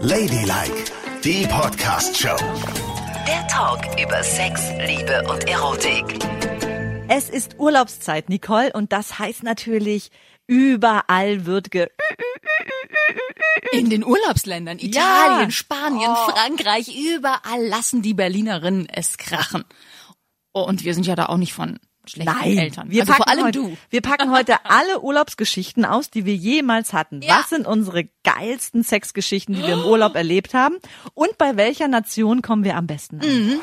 [0.00, 0.84] Ladylike,
[1.22, 2.36] die Podcast-Show.
[3.26, 6.04] Der Talk über Sex, Liebe und Erotik.
[7.08, 10.10] Es ist Urlaubszeit, Nicole, und das heißt natürlich,
[10.46, 11.88] überall wird ge...
[13.72, 15.50] In den Urlaubsländern, Italien, Ja.
[15.50, 19.64] Spanien, Frankreich, überall lassen die Berlinerinnen es krachen.
[20.54, 21.78] Oh, und wir sind ja da auch nicht von
[22.08, 22.90] schlechten Nein, Eltern.
[22.90, 23.76] wir also packen vor allem heute, du.
[23.90, 27.22] Wir packen heute alle Urlaubsgeschichten aus, die wir jemals hatten.
[27.22, 27.38] Ja.
[27.40, 30.76] Was sind unsere geilsten Sexgeschichten, die wir im Urlaub erlebt haben?
[31.14, 33.26] Und bei welcher Nation kommen wir am besten an?
[33.28, 33.60] Mhm.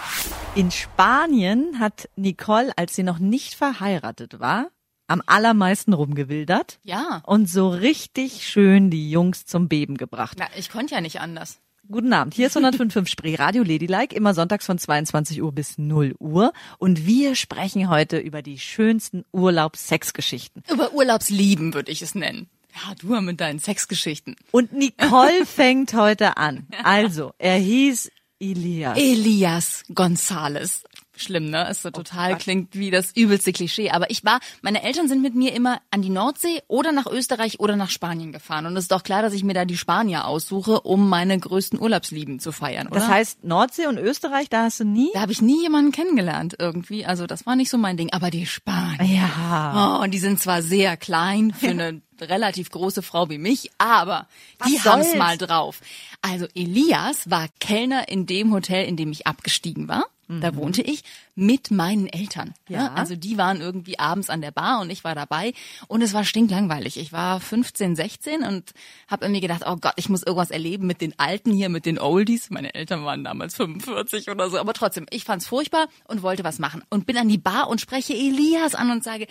[0.55, 4.67] In Spanien hat Nicole, als sie noch nicht verheiratet war,
[5.07, 7.21] am allermeisten rumgewildert Ja.
[7.25, 10.37] und so richtig schön die Jungs zum Beben gebracht.
[10.39, 11.59] Na, ich konnte ja nicht anders.
[11.93, 16.15] Guten Abend, hier ist 105.5 Spree Radio Ladylike, immer sonntags von 22 Uhr bis 0
[16.17, 16.51] Uhr.
[16.79, 20.63] Und wir sprechen heute über die schönsten Urlaubs-Sexgeschichten.
[20.71, 22.49] Über Urlaubslieben würde ich es nennen.
[22.73, 24.35] Ja, du mit deinen Sexgeschichten.
[24.49, 26.65] Und Nicole fängt heute an.
[26.81, 28.97] Also, er hieß Elias.
[28.97, 30.81] Elias Gonzales.
[31.23, 31.67] Schlimm, ne?
[31.69, 33.89] Ist so total, klingt wie das übelste Klischee.
[33.89, 37.59] Aber ich war, meine Eltern sind mit mir immer an die Nordsee oder nach Österreich
[37.59, 38.65] oder nach Spanien gefahren.
[38.65, 41.79] Und es ist doch klar, dass ich mir da die Spanier aussuche, um meine größten
[41.79, 42.99] Urlaubslieben zu feiern, oder?
[42.99, 45.09] Das heißt, Nordsee und Österreich, da hast du nie?
[45.13, 47.05] da habe ich nie jemanden kennengelernt irgendwie.
[47.05, 48.11] Also das war nicht so mein Ding.
[48.11, 49.05] Aber die Spanier.
[49.05, 49.97] Ja.
[49.99, 54.27] Oh, und die sind zwar sehr klein für eine relativ große Frau wie mich, aber
[54.67, 55.17] die Was haben's soll's?
[55.17, 55.81] mal drauf.
[56.21, 60.05] Also Elias war Kellner in dem Hotel, in dem ich abgestiegen war.
[60.27, 61.03] Da wohnte ich
[61.35, 62.53] mit meinen Eltern.
[62.69, 62.85] Ja.
[62.85, 62.93] Ja.
[62.93, 65.53] Also die waren irgendwie abends an der Bar und ich war dabei
[65.87, 66.97] und es war stinklangweilig.
[66.97, 68.71] Ich war 15, 16 und
[69.09, 71.99] habe irgendwie gedacht, oh Gott, ich muss irgendwas erleben mit den Alten hier, mit den
[71.99, 72.49] Oldies.
[72.49, 76.59] Meine Eltern waren damals 45 oder so, aber trotzdem, ich fand's furchtbar und wollte was
[76.59, 79.27] machen und bin an die Bar und spreche Elias an und sage,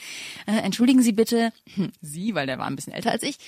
[0.46, 3.38] äh, entschuldigen Sie bitte, hm, Sie, weil der war ein bisschen älter als ich,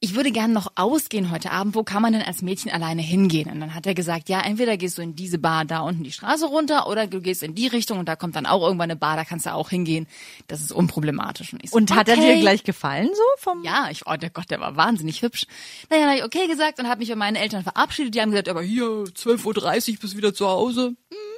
[0.00, 1.74] ich würde gern noch ausgehen heute Abend.
[1.74, 3.50] Wo kann man denn als Mädchen alleine hingehen?
[3.50, 6.12] Und dann hat er gesagt, ja, entweder gehst du in diese Bar da unten die
[6.12, 8.96] Straße runter oder du gehst in die Richtung und da kommt dann auch irgendwann eine
[8.96, 10.06] Bar, da kannst du auch hingehen.
[10.46, 11.54] Das ist unproblematisch.
[11.54, 12.34] Und, ich so, Und hat er okay.
[12.34, 13.64] dir gleich gefallen so vom?
[13.64, 15.46] Ja, ich, oh der Gott, der war wahnsinnig hübsch.
[15.88, 18.14] Naja, dann hab ich okay gesagt und habe mich bei meinen Eltern verabschiedet.
[18.14, 20.96] Die haben gesagt, aber hier, 12.30 Uhr bist wieder zu Hause.
[21.10, 21.33] Hm.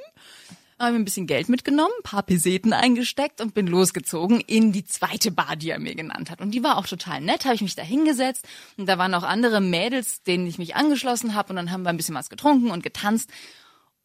[0.79, 4.85] Habe mir ein bisschen Geld mitgenommen, ein paar Peseten eingesteckt und bin losgezogen in die
[4.85, 6.39] zweite Bar, die er mir genannt hat.
[6.39, 8.45] Und die war auch total nett, habe ich mich da hingesetzt
[8.77, 11.89] und da waren auch andere Mädels, denen ich mich angeschlossen habe und dann haben wir
[11.89, 13.31] ein bisschen was getrunken und getanzt.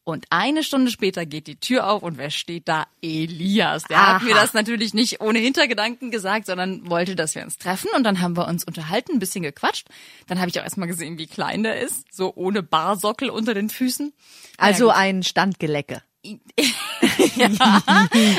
[0.04, 2.86] Und eine Stunde später geht die Tür auf und wer steht da?
[3.02, 3.84] Elias.
[3.84, 4.24] Der hat Aha.
[4.24, 7.88] mir das natürlich nicht ohne Hintergedanken gesagt, sondern wollte, dass wir uns treffen.
[7.94, 9.86] Und dann haben wir uns unterhalten, ein bisschen gequatscht.
[10.26, 12.12] Dann habe ich auch erstmal gesehen, wie klein der ist.
[12.12, 14.12] So ohne Barsockel unter den Füßen.
[14.58, 16.02] Also Ja, ein Standgelecke.
[17.36, 17.50] ja,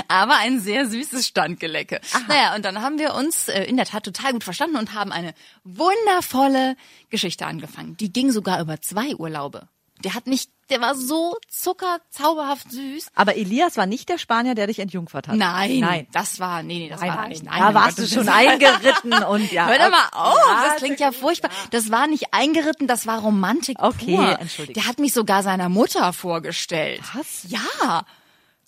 [0.07, 1.99] aber ein sehr süßes Standgelecke.
[2.27, 5.11] Naja, und dann haben wir uns äh, in der Tat total gut verstanden und haben
[5.11, 5.33] eine
[5.63, 6.77] wundervolle
[7.09, 7.97] Geschichte angefangen.
[7.97, 9.67] Die ging sogar über zwei Urlaube.
[10.03, 13.07] Der hat mich, der war so zuckerzauberhaft süß.
[13.15, 15.35] Aber Elias war nicht der Spanier, der dich entjungfert hat.
[15.35, 16.07] Nein, Nein.
[16.11, 17.43] das war, nee, nee, das Nein, war nein, nicht.
[17.43, 19.67] Nein, da warst du schon eingeritten und ja.
[19.69, 21.51] Hör doch mal auf, Ja, das klingt ja furchtbar.
[21.71, 24.39] Das war nicht eingeritten, das war Romantik Okay, pur.
[24.39, 24.79] entschuldige.
[24.79, 27.01] Der hat mich sogar seiner Mutter vorgestellt.
[27.13, 27.45] Was?
[27.47, 28.05] Ja.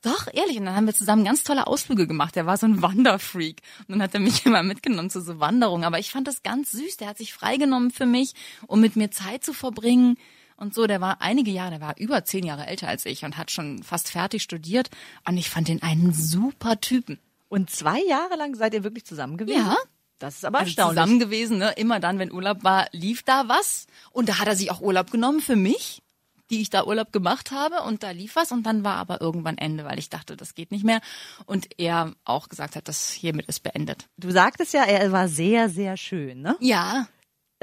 [0.01, 0.59] Doch, ehrlich.
[0.59, 2.35] Und dann haben wir zusammen ganz tolle Ausflüge gemacht.
[2.35, 3.62] Der war so ein Wanderfreak.
[3.88, 5.84] Und dann hat er mich immer mitgenommen zu so Wanderungen.
[5.84, 6.97] Aber ich fand das ganz süß.
[6.97, 8.34] Der hat sich freigenommen für mich,
[8.68, 10.18] um mit mir Zeit zu verbringen.
[10.57, 13.38] Und so, der war einige Jahre, der war über zehn Jahre älter als ich und
[13.38, 14.89] hat schon fast fertig studiert.
[15.27, 17.19] Und ich fand den einen super Typen.
[17.49, 19.65] Und zwei Jahre lang seid ihr wirklich zusammen gewesen?
[19.65, 19.75] Ja.
[20.17, 20.95] Das ist aber Also erstaunlich.
[21.03, 21.73] zusammen gewesen, ne?
[21.75, 23.85] Immer dann, wenn Urlaub war, lief da was.
[24.11, 26.01] Und da hat er sich auch Urlaub genommen für mich,
[26.49, 27.81] die ich da Urlaub gemacht habe.
[27.81, 28.53] Und da lief was.
[28.53, 31.01] Und dann war aber irgendwann Ende, weil ich dachte, das geht nicht mehr.
[31.45, 34.07] Und er auch gesagt hat, das hiermit ist beendet.
[34.15, 36.55] Du sagtest ja, er war sehr, sehr schön, ne?
[36.61, 37.07] Ja,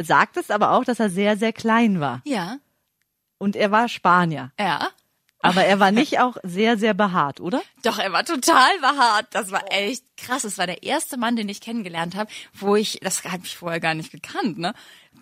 [0.01, 2.23] Sagtest aber auch, dass er sehr, sehr klein war.
[2.25, 2.59] ja,
[3.43, 4.53] Und er war Spanier.
[4.59, 4.89] ja.
[5.45, 7.61] Aber er war nicht auch sehr, sehr behaart, oder?
[7.83, 9.27] Doch, er war total behaart.
[9.33, 10.45] Das war echt krass.
[10.45, 13.81] Es war der erste Mann, den ich kennengelernt habe, wo ich, das habe ich vorher
[13.81, 14.73] gar nicht gekannt, ne?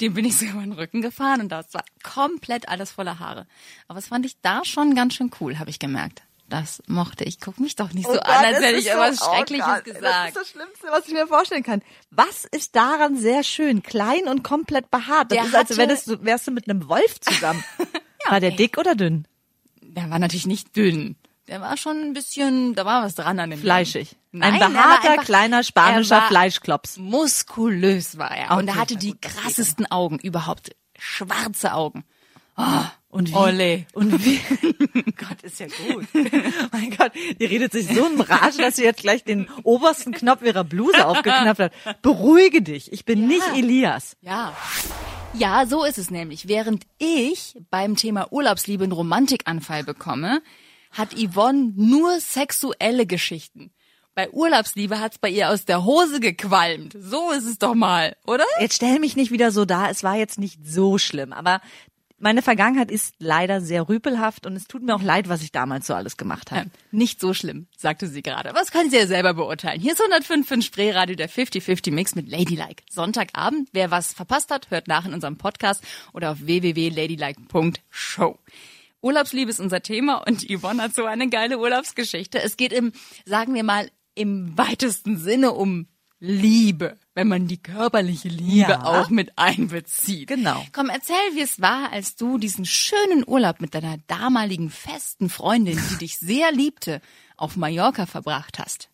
[0.02, 3.46] Dem bin ich so über den Rücken gefahren und das war komplett alles voller Haare.
[3.88, 6.20] Aber das fand ich da schon ganz schön cool, habe ich gemerkt.
[6.50, 7.40] Das mochte ich.
[7.40, 10.04] Guck mich doch nicht so an, als hätte ich irgendwas Schreckliches gesagt.
[10.04, 11.80] Das ist das Schlimmste, was ich mir vorstellen kann.
[12.10, 13.82] Was ist daran sehr schön?
[13.82, 15.32] Klein und komplett behaart.
[15.32, 17.64] Das Der ist, als hatte- wärst du, wärst du mit einem Wolf zusammen.
[18.30, 19.26] war der dick oder dünn?
[19.82, 21.16] Der war natürlich nicht dünn.
[21.48, 24.14] Der war schon ein bisschen, da war was dran an dem Fleischig.
[24.30, 26.96] Nein, Ein er behaarter, kleiner spanischer er Fleischklops.
[26.98, 28.56] Muskulös war er.
[28.56, 30.70] und er hatte die krassesten Augen überhaupt.
[30.96, 32.04] Schwarze Augen.
[33.08, 33.34] Und wie?
[33.34, 33.86] Ole.
[33.92, 34.40] Und wie?
[35.16, 36.06] Gott, ist ja gut.
[36.72, 40.42] mein Gott, die redet sich so im Rage, dass sie jetzt gleich den obersten Knopf
[40.42, 42.02] ihrer Bluse aufgeknappt hat.
[42.02, 42.92] Beruhige dich.
[42.92, 44.16] Ich bin nicht Elias.
[44.20, 44.56] Ja.
[45.34, 46.48] Ja, so ist es nämlich.
[46.48, 50.42] Während ich beim Thema Urlaubsliebe einen Romantikanfall bekomme,
[50.90, 53.70] hat Yvonne nur sexuelle Geschichten.
[54.16, 56.96] Bei Urlaubsliebe hat's bei ihr aus der Hose gequalmt.
[56.98, 58.44] So ist es doch mal, oder?
[58.58, 61.60] Jetzt stell mich nicht wieder so dar, es war jetzt nicht so schlimm, aber
[62.20, 65.86] meine Vergangenheit ist leider sehr rüpelhaft und es tut mir auch leid, was ich damals
[65.86, 66.66] so alles gemacht habe.
[66.66, 68.54] Ja, nicht so schlimm, sagte sie gerade.
[68.54, 69.80] Was können Sie ja selber beurteilen?
[69.80, 72.82] Hier ist 105 in Spreeradio, der 50-50 Mix mit Ladylike.
[72.90, 73.70] Sonntagabend.
[73.72, 75.82] Wer was verpasst hat, hört nach in unserem Podcast
[76.12, 78.38] oder auf www.ladylike.show.
[79.02, 82.42] Urlaubsliebe ist unser Thema und Yvonne hat so eine geile Urlaubsgeschichte.
[82.42, 82.92] Es geht im,
[83.24, 85.86] sagen wir mal, im weitesten Sinne um
[86.18, 88.84] Liebe, wenn man die körperliche Liebe Ja.
[88.84, 90.28] auch mit einbezieht.
[90.28, 90.64] Genau.
[90.72, 95.80] Komm, erzähl, wie es war, als du diesen schönen Urlaub mit deiner damaligen festen Freundin,
[95.90, 97.00] die dich sehr liebte,
[97.36, 98.88] auf Mallorca verbracht hast.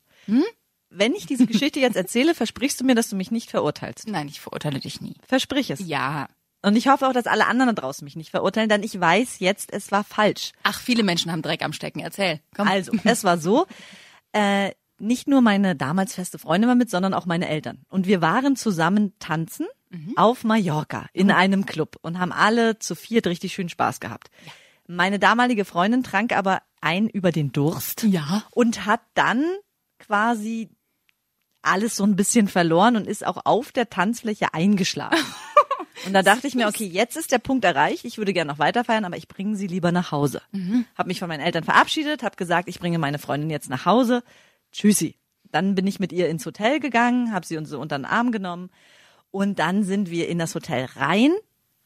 [0.90, 4.08] Wenn ich diese Geschichte jetzt erzähle, versprichst du mir, dass du mich nicht verurteilst.
[4.08, 5.14] Nein, ich verurteile dich nie.
[5.26, 5.80] Versprich es.
[5.80, 6.28] Ja.
[6.62, 9.38] Und ich hoffe auch, dass alle anderen da draußen mich nicht verurteilen, denn ich weiß
[9.40, 10.52] jetzt, es war falsch.
[10.62, 12.00] Ach, viele Menschen haben Dreck am Stecken.
[12.00, 12.40] Erzähl.
[12.56, 12.66] Komm.
[12.66, 13.66] Also, es war so,
[14.32, 17.82] äh, nicht nur meine damals feste Freundin war mit, sondern auch meine Eltern.
[17.88, 19.66] Und wir waren zusammen tanzen
[20.16, 24.30] auf Mallorca in einem Club und haben alle zu viert richtig schön Spaß gehabt.
[24.86, 28.42] Meine damalige Freundin trank aber ein über den Durst Ja.
[28.50, 29.44] und hat dann
[29.98, 30.68] quasi
[31.62, 35.18] alles so ein bisschen verloren und ist auch auf der Tanzfläche eingeschlafen.
[36.06, 38.04] Und da dachte ich mir, okay, jetzt ist der Punkt erreicht.
[38.04, 40.42] Ich würde gerne noch weiter feiern, aber ich bringe sie lieber nach Hause.
[40.94, 44.22] Hab mich von meinen Eltern verabschiedet, habe gesagt, ich bringe meine Freundin jetzt nach Hause.
[44.76, 45.16] Tschüssi.
[45.44, 48.30] Dann bin ich mit ihr ins Hotel gegangen, habe sie uns so unter den Arm
[48.30, 48.70] genommen
[49.30, 51.32] und dann sind wir in das Hotel rein.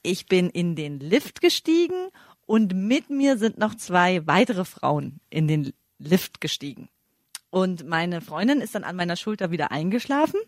[0.03, 2.09] Ich bin in den Lift gestiegen
[2.47, 6.89] und mit mir sind noch zwei weitere Frauen in den Lift gestiegen.
[7.51, 10.41] Und meine Freundin ist dann an meiner Schulter wieder eingeschlafen.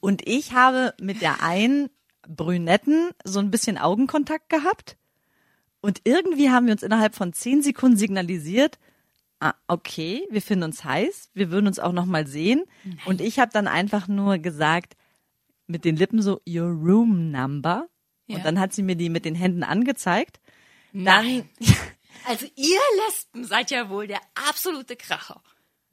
[0.00, 1.88] Und ich habe mit der einen
[2.26, 4.96] Brünetten so ein bisschen Augenkontakt gehabt.
[5.80, 8.78] Und irgendwie haben wir uns innerhalb von zehn Sekunden signalisiert,
[9.40, 12.64] ah, okay, wir finden uns heiß, wir würden uns auch noch mal sehen.
[13.04, 14.96] Und ich habe dann einfach nur gesagt,
[15.66, 17.88] mit den Lippen so, your room number.
[18.26, 18.36] Ja.
[18.36, 20.40] Und dann hat sie mir die mit den Händen angezeigt.
[20.92, 21.48] Nein.
[22.26, 25.40] Also ihr Lesben seid ja wohl der absolute Kracher.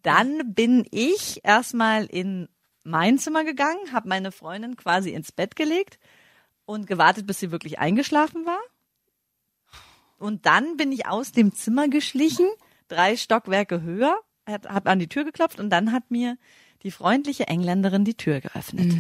[0.02, 2.50] Dann bin ich erstmal in
[2.84, 5.98] mein Zimmer gegangen, habe meine Freundin quasi ins Bett gelegt
[6.66, 8.60] und gewartet, bis sie wirklich eingeschlafen war.
[10.18, 12.48] Und dann bin ich aus dem Zimmer geschlichen,
[12.88, 14.16] drei Stockwerke höher,
[14.48, 16.38] habe an die Tür geklopft und dann hat mir
[16.84, 18.88] die freundliche Engländerin die Tür geöffnet.
[18.90, 19.00] Nein.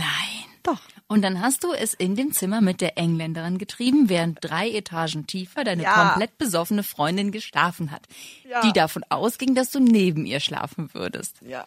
[0.63, 0.81] Doch.
[1.07, 5.27] Und dann hast du es in dem Zimmer mit der Engländerin getrieben, während drei Etagen
[5.27, 5.93] tiefer deine Ja.
[6.09, 8.07] komplett besoffene Freundin geschlafen hat,
[8.49, 8.61] Ja.
[8.61, 11.39] die davon ausging, dass du neben ihr schlafen würdest.
[11.43, 11.65] Ja.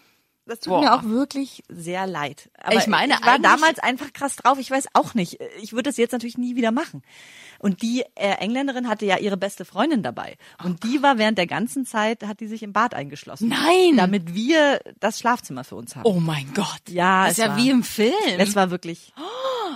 [0.49, 0.81] Das tut Boah.
[0.81, 2.50] mir auch wirklich sehr leid.
[2.62, 4.59] Aber Ich meine, ich war damals einfach krass drauf.
[4.59, 5.39] Ich weiß auch nicht.
[5.62, 7.03] Ich würde das jetzt natürlich nie wieder machen.
[7.59, 10.37] Und die äh, Engländerin hatte ja ihre beste Freundin dabei.
[10.65, 13.49] Und die war während der ganzen Zeit, hat die sich im Bad eingeschlossen.
[13.49, 13.97] Nein!
[13.97, 16.05] Damit wir das Schlafzimmer für uns haben.
[16.06, 16.83] Oh mein Gott.
[16.89, 18.12] Ja, Das ist ja war- wie im Film.
[18.39, 19.12] Es war wirklich,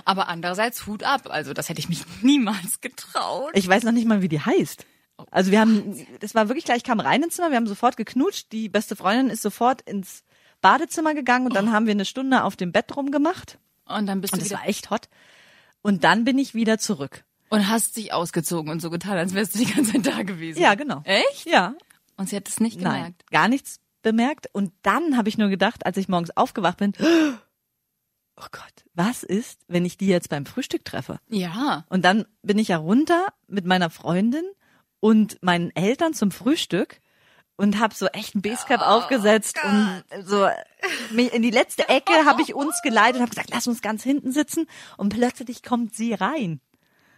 [0.05, 1.23] Aber andererseits Hut ab.
[1.29, 3.51] Also das hätte ich mich niemals getraut.
[3.53, 4.85] ich weiß noch nicht mal, wie die heißt.
[5.29, 7.97] Also wir haben, das war wirklich gleich, ich kam rein ins Zimmer, wir haben sofort
[7.97, 8.51] geknutscht.
[8.51, 10.23] Die beste Freundin ist sofort ins
[10.63, 13.59] Badezimmer gegangen und dann haben wir eine Stunde auf dem Bett rumgemacht.
[13.85, 15.09] Und dann bist Und du es wieder war echt hot.
[15.83, 17.23] Und dann bin ich wieder zurück.
[17.49, 20.59] und hast dich ausgezogen und so getan, als wärst du die ganze Zeit da gewesen.
[20.59, 21.01] Ja, genau.
[21.03, 21.45] Echt?
[21.45, 21.75] Ja.
[22.17, 23.31] Und sie hat es nicht Nein, gemerkt.
[23.31, 24.47] gar nichts bemerkt.
[24.53, 26.93] Und dann habe ich nur gedacht, als ich morgens aufgewacht bin,
[28.37, 31.19] oh Gott, was ist, wenn ich die jetzt beim Frühstück treffe?
[31.29, 31.85] Ja.
[31.89, 34.45] Und dann bin ich ja runter mit meiner Freundin
[34.99, 36.99] und meinen Eltern zum Frühstück
[37.55, 40.47] und habe so echt ein Basecap aufgesetzt und so
[41.11, 44.03] mich in die letzte Ecke habe ich uns geleitet und habe gesagt, lass uns ganz
[44.03, 44.67] hinten sitzen
[44.97, 46.61] und plötzlich kommt sie rein.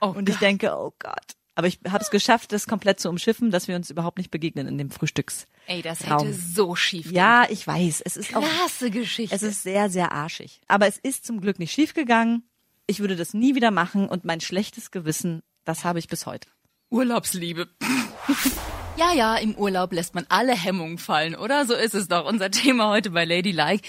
[0.01, 1.35] Oh Und ich denke, oh Gott.
[1.57, 4.67] Aber ich habe es geschafft, das komplett zu umschiffen, dass wir uns überhaupt nicht begegnen
[4.67, 5.45] in dem Frühstücks.
[5.67, 6.27] Ey, das Raum.
[6.27, 8.01] hätte so schief gehen Ja, ich weiß.
[8.01, 9.33] Es ist auch, Klasse Geschichte.
[9.33, 10.59] es ist sehr, sehr arschig.
[10.67, 12.43] Aber es ist zum Glück nicht schiefgegangen.
[12.87, 16.49] Ich würde das nie wieder machen und mein schlechtes Gewissen, das habe ich bis heute.
[16.89, 17.69] Urlaubsliebe.
[18.97, 21.65] ja, ja, im Urlaub lässt man alle Hemmungen fallen, oder?
[21.65, 22.25] So ist es doch.
[22.25, 23.87] Unser Thema heute bei Ladylike.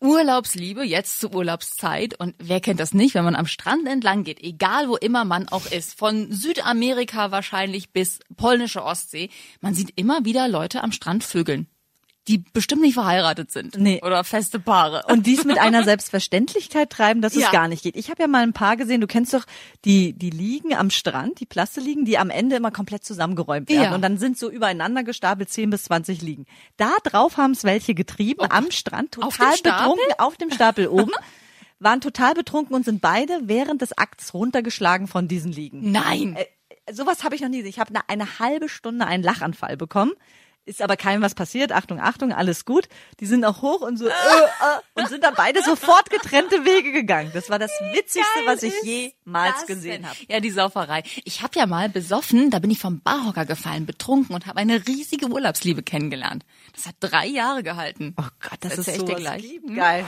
[0.00, 2.18] Urlaubsliebe, jetzt zur Urlaubszeit.
[2.18, 5.48] Und wer kennt das nicht, wenn man am Strand entlang geht, egal wo immer man
[5.48, 11.24] auch ist, von Südamerika wahrscheinlich bis polnische Ostsee, man sieht immer wieder Leute am Strand
[11.24, 11.66] vögeln,
[12.28, 13.76] die bestimmt nicht verheiratet sind.
[13.78, 14.00] Nee.
[14.04, 15.02] Oder feste Paare.
[15.08, 15.82] Und dies mit einer
[16.22, 17.46] Selbstverständlichkeit treiben, dass Ja.
[17.46, 17.96] es gar nicht geht.
[17.96, 19.44] Ich habe ja mal ein paar gesehen, du kennst doch
[19.84, 23.82] die, die Liegen am Strand, die Plasteliegen, die am Ende immer komplett zusammengeräumt werden.
[23.82, 23.94] Ja.
[23.94, 26.44] Und dann sind so übereinander gestapelt 10 bis 20 Liegen.
[26.76, 29.88] Da drauf haben es welche getrieben, am Strand, Auf total Stapel?
[29.96, 31.12] betrunken, auf dem Stapel oben.
[31.80, 35.90] waren total betrunken und sind beide während des Akts runtergeschlagen von diesen Liegen.
[35.92, 36.36] Nein.
[36.36, 37.70] Äh, sowas habe ich noch nie gesehen.
[37.70, 40.12] Ich habe eine, eine halbe Stunde einen Lachanfall bekommen.
[40.68, 41.72] Ist aber keinem was passiert.
[41.72, 42.90] Achtung, Achtung, alles gut.
[43.20, 46.92] Die sind auch hoch und so äh, äh, und sind dann beide sofort getrennte Wege
[46.92, 47.30] gegangen.
[47.32, 50.14] Das war das Witzigste, was ich jemals gesehen habe.
[50.28, 51.04] Ja, die Sauferei.
[51.24, 54.86] Ich habe ja mal besoffen, da bin ich vom Barhocker gefallen, betrunken und habe eine
[54.86, 56.44] riesige Urlaubsliebe kennengelernt.
[56.74, 58.14] Das hat drei Jahre gehalten.
[58.18, 59.60] Oh Gott, das, Das ist erzähl so gleich.
[59.74, 60.04] Geil.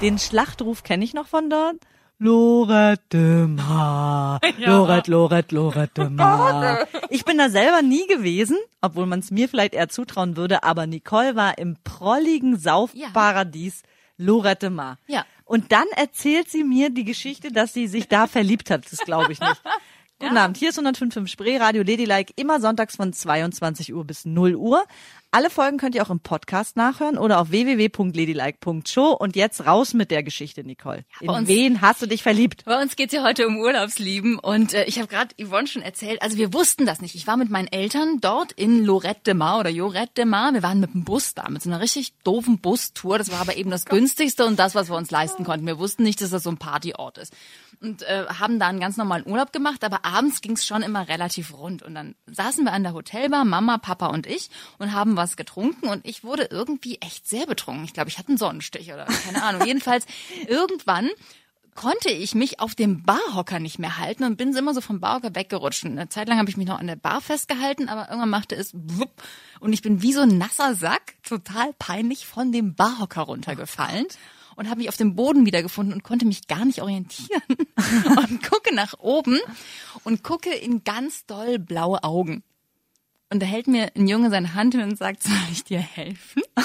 [0.00, 1.76] Den Schlachtruf kenne ich noch von dort.
[2.20, 4.40] Lorette Mar.
[4.58, 6.88] Lorette, Lorette, Lorette Mar.
[7.10, 10.88] Ich bin da selber nie gewesen, obwohl man es mir vielleicht eher zutrauen würde, aber
[10.88, 13.82] Nicole war im prolligen Saufparadies
[14.16, 14.98] Lorette Mar.
[15.06, 15.24] Ja.
[15.44, 18.90] Und dann erzählt sie mir die Geschichte, dass sie sich da verliebt hat.
[18.90, 19.62] Das glaube ich nicht.
[20.20, 24.56] Guten Abend, hier ist 105.5 Spree, Radio Ladylike, immer sonntags von 22 Uhr bis 0
[24.56, 24.84] Uhr.
[25.30, 29.12] Alle Folgen könnt ihr auch im Podcast nachhören oder auf www.ladylike.show.
[29.12, 31.04] Und jetzt raus mit der Geschichte, Nicole.
[31.20, 32.64] bei In uns- wen hast du dich verliebt?
[32.64, 36.20] Bei uns geht's ja heute um Urlaubslieben und äh, ich habe gerade Yvonne schon erzählt,
[36.20, 37.14] also wir wussten das nicht.
[37.14, 40.52] Ich war mit meinen Eltern dort in Lorette de Mar oder Jorette de Mar.
[40.52, 43.18] Wir waren mit dem Bus da, mit so einer richtig doofen Bustour.
[43.18, 45.64] Das war aber eben das günstigste und das, was wir uns leisten konnten.
[45.66, 47.32] Wir wussten nicht, dass das so ein Partyort ist.
[47.80, 51.54] Und äh, haben da einen ganz normalen Urlaub gemacht, aber abends ging's schon immer relativ
[51.54, 51.82] rund.
[51.82, 55.88] Und dann saßen wir an der Hotelbar, Mama, Papa und ich, und haben was getrunken.
[55.88, 57.84] Und ich wurde irgendwie echt sehr betrunken.
[57.84, 59.62] Ich glaube, ich hatte einen Sonnenstich oder keine Ahnung.
[59.66, 60.06] Jedenfalls
[60.48, 61.08] irgendwann
[61.78, 65.36] konnte ich mich auf dem Barhocker nicht mehr halten und bin immer so vom Barhocker
[65.36, 65.84] weggerutscht.
[65.84, 68.56] Und Eine Zeit lang habe ich mich noch an der Bar festgehalten, aber irgendwann machte
[68.56, 69.22] es wupp
[69.60, 74.06] und ich bin wie so ein nasser Sack, total peinlich von dem Barhocker runtergefallen.
[74.58, 77.40] Und habe mich auf dem Boden wiedergefunden und konnte mich gar nicht orientieren.
[77.48, 79.38] und gucke nach oben
[80.02, 82.42] und gucke in ganz doll blaue Augen.
[83.30, 86.42] Und da hält mir ein Junge seine Hand hin und sagt, soll ich dir helfen?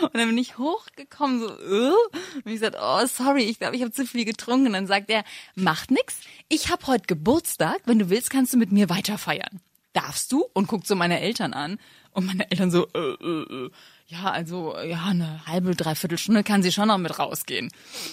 [0.00, 3.82] Und dann bin ich hochgekommen, so, äh, und ich gesagt, oh, sorry, ich glaube, ich
[3.82, 4.68] habe zu viel getrunken.
[4.68, 5.24] Und dann sagt er,
[5.56, 9.60] macht nix, ich habe heute Geburtstag, wenn du willst, kannst du mit mir weiter feiern.
[9.92, 10.44] Darfst du?
[10.52, 11.80] Und guckt so meine Eltern an.
[12.12, 13.70] Und meine Eltern so, äh, äh, äh.
[14.06, 17.70] Ja, also, ja, eine halbe, dreiviertel Stunde kann sie schon noch mit rausgehen.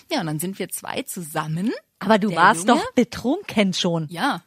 [0.10, 1.72] Ja, und dann sind wir zwei zusammen.
[2.00, 2.82] Aber du warst Junge?
[2.82, 4.08] doch betrunken schon.
[4.10, 4.42] Ja.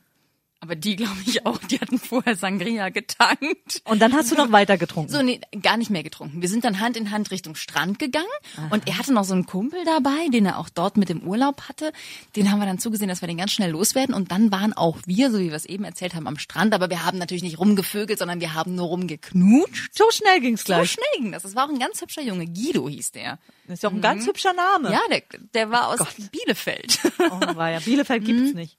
[0.64, 3.82] Aber die, glaube ich, auch, die hatten vorher Sangria getankt.
[3.84, 5.12] Und dann hast du noch weiter getrunken.
[5.12, 6.40] So, nee, gar nicht mehr getrunken.
[6.40, 8.24] Wir sind dann Hand in Hand Richtung Strand gegangen
[8.70, 11.68] und er hatte noch so einen Kumpel dabei, den er auch dort mit im Urlaub
[11.68, 11.92] hatte.
[12.34, 14.96] Den haben wir dann zugesehen, dass wir den ganz schnell loswerden und dann waren auch
[15.04, 17.58] wir, so wie wir es eben erzählt haben, am Strand, aber wir haben natürlich nicht
[17.58, 19.94] rumgevögelt, sondern wir haben nur rumgeknutscht.
[19.94, 20.92] so schnell ging's So gleich.
[20.92, 21.42] schnell ging das.
[21.42, 22.46] Das war auch ein ganz hübscher Junge.
[22.46, 23.38] Guido hieß der.
[23.66, 24.92] Das ist ja auch ein ganz hübscher Name.
[24.92, 25.98] Ja, der, der war aus
[26.32, 26.98] Bielefeld.
[27.18, 27.80] Oh, war ja.
[27.80, 28.60] Bielefeld gibt's Mhm.
[28.60, 28.76] nicht.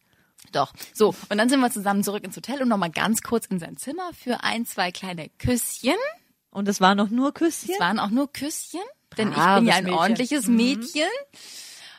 [0.52, 0.74] Doch.
[0.94, 3.78] So, und dann sind wir zusammen zurück ins Hotel und nochmal ganz kurz in sein
[3.78, 5.96] Zimmer für ein, zwei kleine Küsschen.
[6.52, 7.72] Und es war noch nur Küsschen?
[7.74, 8.80] Es waren auch nur Küsschen,
[9.18, 10.00] denn ich bin Braves ja ein Mädchen.
[10.00, 11.10] ordentliches Mädchen.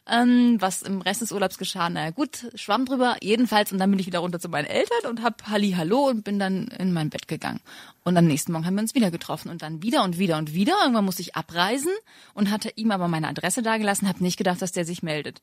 [0.09, 3.99] Ähm, was im Rest des Urlaubs geschah, naja gut, schwamm drüber, jedenfalls und dann bin
[3.99, 7.11] ich wieder runter zu meinen Eltern und hab Halli Hallo und bin dann in mein
[7.11, 7.59] Bett gegangen.
[8.05, 10.55] Und am nächsten Morgen haben wir uns wieder getroffen und dann wieder und wieder und
[10.55, 10.75] wieder.
[10.81, 11.91] Irgendwann musste ich abreisen
[12.35, 15.43] und hatte ihm aber meine Adresse dagelassen, hab nicht gedacht, dass der sich meldet.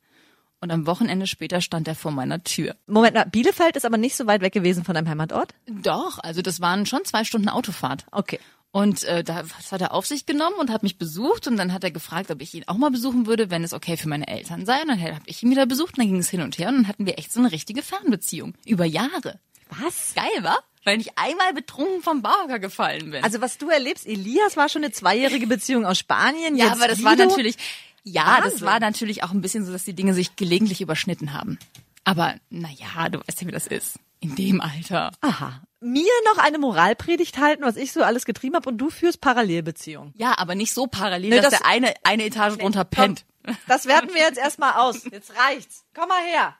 [0.63, 2.77] Und am Wochenende später stand er vor meiner Tür.
[2.87, 5.53] Moment, na, Bielefeld ist aber nicht so weit weg gewesen von deinem Heimatort?
[5.67, 8.05] Doch, also das waren schon zwei Stunden Autofahrt.
[8.13, 8.39] Okay.
[8.71, 11.73] Und äh, da, das hat er auf sich genommen und hat mich besucht und dann
[11.73, 14.29] hat er gefragt, ob ich ihn auch mal besuchen würde, wenn es okay für meine
[14.29, 14.81] Eltern sei.
[14.81, 16.75] Und dann habe ich ihn wieder besucht und dann ging es hin und her und
[16.75, 18.53] dann hatten wir echt so eine richtige Fernbeziehung.
[18.65, 19.41] Über Jahre.
[19.69, 20.13] Was?
[20.15, 20.57] Geil, wa?
[20.85, 23.21] Weil ich einmal betrunken vom Barhocker gefallen bin.
[23.21, 26.55] Also was du erlebst, Elias war schon eine zweijährige Beziehung aus Spanien.
[26.55, 27.29] ja, aber das war Guido.
[27.29, 27.57] natürlich,
[28.03, 28.67] ja, das Wahnsinn.
[28.67, 31.57] war natürlich auch ein bisschen so, dass die Dinge sich gelegentlich überschnitten haben.
[32.03, 33.97] Aber naja, du weißt ja, wie das ist.
[34.19, 35.11] In dem Alter.
[35.21, 35.61] Aha.
[35.81, 40.13] Mir noch eine Moralpredigt halten, was ich so alles getrieben habe und du führst Parallelbeziehungen.
[40.17, 43.25] Ja, aber nicht so parallel, Nee, dass das- der eine eine Etage drunter Komm, pennt.
[43.67, 45.03] Das werten wir jetzt erstmal aus.
[45.11, 45.83] Jetzt reicht's.
[45.93, 46.55] Komm mal her.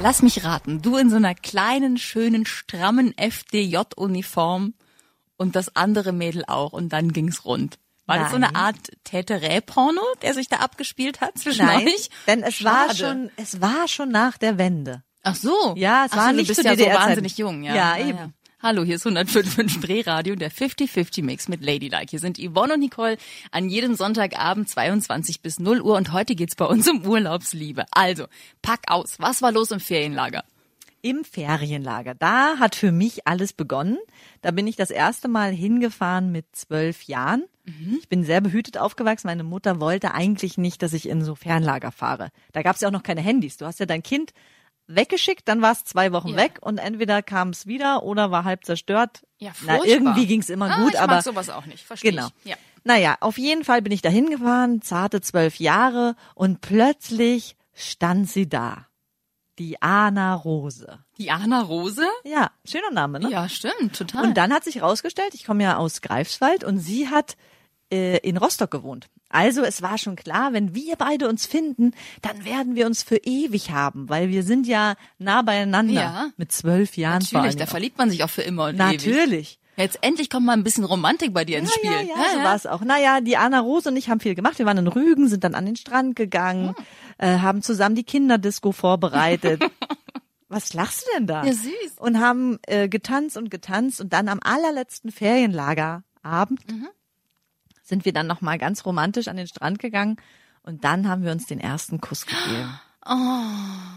[0.00, 4.74] Lass mich raten, du in so einer kleinen, schönen, strammen FDJ-Uniform
[5.36, 7.78] und das andere Mädel auch und dann ging's rund.
[8.08, 8.54] War das so Nein.
[8.54, 12.08] eine Art Täterä-Porno, der sich da abgespielt hat zwischen Nein, euch?
[12.26, 12.96] denn es war Schade.
[12.96, 15.02] schon, es war schon nach der Wende.
[15.22, 15.74] Ach so.
[15.76, 17.74] Ja, es Ach war so, nicht du bist ja so wahnsinnig jung, ja.
[17.74, 18.32] Ja, eben.
[18.62, 22.06] Hallo, hier ist 105.5 Drehradio, der 50-50 Mix mit Ladylike.
[22.08, 23.18] Hier sind Yvonne und Nicole
[23.52, 27.84] an jedem Sonntagabend 22 bis 0 Uhr und heute geht's bei uns um Urlaubsliebe.
[27.90, 28.26] Also,
[28.62, 29.16] pack aus.
[29.18, 30.44] Was war los im Ferienlager?
[31.02, 32.14] Im Ferienlager.
[32.14, 33.98] Da hat für mich alles begonnen.
[34.42, 37.44] Da bin ich das erste Mal hingefahren mit zwölf Jahren.
[38.00, 39.26] Ich bin sehr behütet aufgewachsen.
[39.26, 42.30] Meine Mutter wollte eigentlich nicht, dass ich in so Fernlager fahre.
[42.52, 43.58] Da gab es ja auch noch keine Handys.
[43.58, 44.32] Du hast ja dein Kind
[44.86, 46.36] weggeschickt, dann war es zwei Wochen Ja.
[46.38, 49.22] weg und entweder kam es wieder oder war halb zerstört.
[49.38, 49.86] Ja, Na, furchtbar.
[49.86, 51.84] irgendwie ging es immer Ah, gut, ich aber mag sowas auch nicht.
[51.84, 52.28] Verstehe Genau.
[52.42, 52.50] ich.
[52.52, 52.56] Ja.
[52.84, 58.48] Naja, auf jeden Fall bin ich da hingefahren, zarte zwölf Jahre und plötzlich stand sie
[58.48, 58.86] da.
[59.58, 60.98] Die Anna Rose.
[61.18, 62.06] Diana Rose?
[62.24, 63.30] Ja, schöner Name, ne?
[63.30, 64.24] Ja, stimmt, total.
[64.24, 67.36] Und dann hat sich rausgestellt, ich komme ja aus Greifswald und sie hat
[67.90, 69.08] äh, in Rostock gewohnt.
[69.30, 73.16] Also es war schon klar, wenn wir beide uns finden, dann werden wir uns für
[73.16, 75.92] ewig haben, weil wir sind ja nah beieinander.
[75.92, 76.30] Ja.
[76.36, 79.58] Mit zwölf Jahren Natürlich, da verliebt man sich auch für immer und ewig.
[79.78, 81.90] Jetzt endlich kommt mal ein bisschen Romantik bei dir ins Spiel.
[81.90, 82.80] Ja, ja, so war es auch.
[82.82, 84.58] Naja, die Anna Rose und ich haben viel gemacht.
[84.58, 86.74] Wir waren in Rügen, sind dann an den Strand gegangen, Hm.
[87.18, 89.62] äh, haben zusammen die Kinderdisco vorbereitet.
[90.48, 91.44] Was lachst du denn da?
[91.44, 91.98] Ja, süß.
[91.98, 96.88] Und haben äh, getanzt und getanzt und dann am allerletzten Ferienlagerabend Mhm.
[97.82, 100.16] sind wir dann noch mal ganz romantisch an den Strand gegangen
[100.62, 102.78] und dann haben wir uns den ersten Kuss gegeben.
[103.10, 103.14] Oh.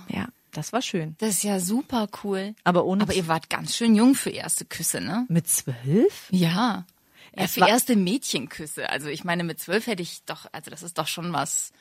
[0.07, 1.15] Ja, das war schön.
[1.19, 2.55] Das ist ja super cool.
[2.63, 5.25] Aber ohne Aber ihr wart ganz schön jung für erste Küsse, ne?
[5.29, 6.27] mit zwölf?
[6.31, 6.85] Ja.
[7.37, 8.89] Ja, für erste Mädchenküsse.
[8.89, 11.71] Also ich meine, mit zwölf hätte ich doch, also das ist doch schon was.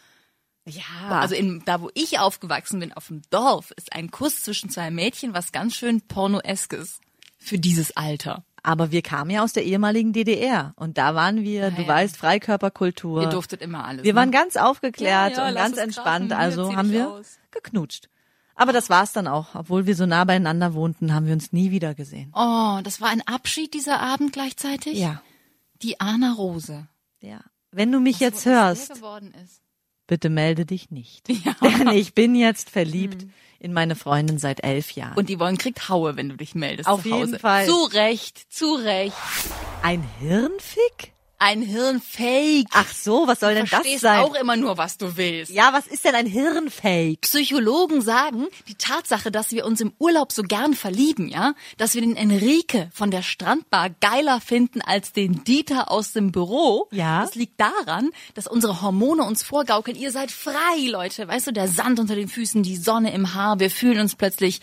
[0.67, 4.71] Ja, Also in, da, wo ich aufgewachsen bin, auf dem Dorf, ist ein Kuss zwischen
[4.71, 7.00] zwei Mädchen was ganz schön pornoeskes
[7.39, 8.45] für dieses Alter.
[8.62, 11.89] aber wir kamen ja aus der ehemaligen DDR und da waren wir, du ja.
[11.89, 13.23] weißt, Freikörperkultur.
[13.23, 14.05] Ihr durftet immer alles.
[14.05, 14.21] Wir ne?
[14.21, 17.39] waren ganz aufgeklärt Ja, ja, und ganz entspannt, also haben wir aus.
[17.50, 18.09] geknutscht.
[18.61, 19.55] Aber das war's dann auch.
[19.55, 22.31] Obwohl wir so nah beieinander wohnten, haben wir uns nie wieder gesehen.
[22.35, 24.99] Oh, das war ein Abschied dieser Abend gleichzeitig?
[24.99, 25.23] Ja.
[25.81, 26.87] Die Anna Rose.
[27.23, 27.40] Ja.
[27.71, 29.02] Wenn du mich jetzt Wo das hörst,
[30.07, 31.26] bitte melde dich nicht.
[31.45, 31.55] Ja.
[31.62, 33.26] Denn ich bin jetzt verliebt
[33.61, 35.17] in meine Freundin seit elf Jahren.
[35.17, 37.25] Und die wollen kriegt Haue, wenn du dich meldest Auf zu Hause.
[37.26, 37.64] jeden Fall.
[37.64, 39.17] Zu Recht, zu Recht.
[39.83, 41.14] ein Hirnfick?
[41.42, 42.66] Ein Hirnfake.
[42.73, 44.20] Ach so, was soll denn das Verstehst sein?
[44.20, 45.50] auch immer nur, was du willst.
[45.50, 47.23] ja, was ist denn ein Hirnfake?
[47.23, 52.02] Psychologen sagen, die Tatsache, dass wir uns im Urlaub so gern verlieben, ja, dass wir
[52.02, 57.23] den Enrique von der Strandbar geiler finden als den Dieter aus dem Büro, Ja.
[57.23, 61.68] das liegt daran, dass unsere Hormone uns vorgaukeln, ihr seid frei, Leute, weißt du, der
[61.68, 64.61] Sand unter den Füßen, die Sonne im Haar, wir fühlen uns plötzlich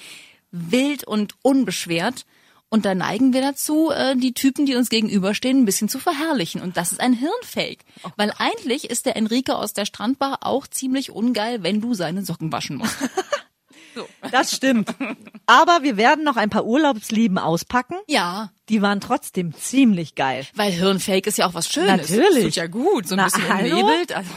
[0.51, 2.25] wild und unbeschwert.
[2.70, 6.62] Und da neigen wir dazu, äh, die Typen, die uns gegenüberstehen, ein bisschen zu verherrlichen.
[6.62, 7.80] Und das ist ein Hirnfake.
[8.18, 12.51] Weil eigentlich ist der Enrique aus der Strandbar auch ziemlich ungeil, wenn du seine Socken
[12.51, 12.96] waschen musst.
[14.32, 14.94] Das stimmt.
[15.48, 17.96] Aber wir werden noch ein paar Urlaubslieben auspacken.
[18.08, 20.46] Ja, Die waren trotzdem ziemlich geil.
[20.53, 22.08] weil Hirnfake ist ja auch was Schönes.
[22.12, 22.36] Natürlich.
[22.36, 23.80] Das tut ja gut, so ein Na, bisschen hallo?
[23.80, 24.16] umnebelt.
[24.16, 24.30] Also,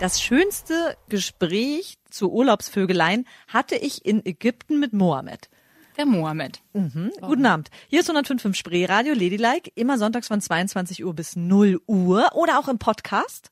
[0.00, 5.50] Das schönste Gespräch zu Urlaubsvögeleien hatte ich in Ägypten mit Mohammed.
[5.96, 6.62] Der Mohammed.
[7.20, 7.70] Guten Abend.
[7.88, 12.58] Hier ist 105.5 Spree Radio Ladylike, immer sonntags von 22 Uhr bis 0 Uhr oder
[12.58, 13.50] auch im Podcast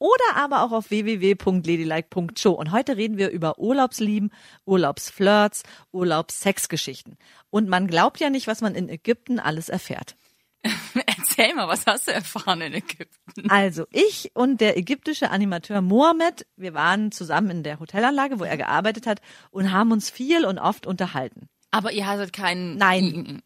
[0.00, 2.52] oder aber auch auf www.ladylike.show.
[2.52, 4.32] Und heute reden wir über Urlaubslieben,
[4.64, 7.16] Urlaubsflirts, Urlaubssexgeschichten.
[7.50, 10.16] Und man glaubt ja nicht, was man in Ägypten alles erfährt.
[11.06, 13.50] Erzähl mal, was hast du erfahren in Ägypten?
[13.50, 18.56] Also ich und der ägyptische Animateur Mohammed, wir waren zusammen in der Hotelanlage, wo er
[18.56, 21.48] gearbeitet hat und haben uns viel und oft unterhalten.
[21.70, 22.76] Aber ihr hattet keinen...
[22.76, 23.42] Nein.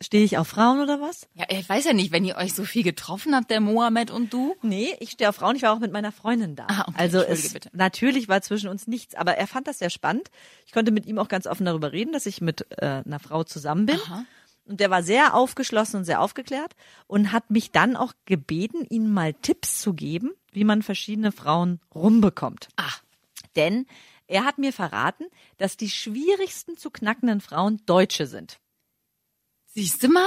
[0.00, 1.26] Stehe ich auf Frauen oder was?
[1.34, 4.32] Ja, ich weiß ja nicht, wenn ihr euch so viel getroffen habt, der Mohammed und
[4.32, 4.54] du.
[4.62, 5.56] Nee, ich stehe auf Frauen.
[5.56, 6.66] Ich war auch mit meiner Freundin da.
[6.68, 7.70] Ah, okay, also es bitte.
[7.74, 10.30] natürlich war zwischen uns nichts, aber er fand das sehr spannend.
[10.66, 13.44] Ich konnte mit ihm auch ganz offen darüber reden, dass ich mit äh, einer Frau
[13.44, 13.96] zusammen bin.
[13.96, 14.24] Aha.
[14.64, 16.74] Und der war sehr aufgeschlossen und sehr aufgeklärt
[17.06, 21.80] und hat mich dann auch gebeten, ihm mal Tipps zu geben, wie man verschiedene Frauen
[21.94, 22.68] rumbekommt.
[22.76, 22.92] Ah,
[23.54, 23.86] Denn
[24.28, 25.24] er hat mir verraten,
[25.58, 28.58] dass die schwierigsten zu knackenden Frauen Deutsche sind.
[29.74, 30.26] siehst du mal?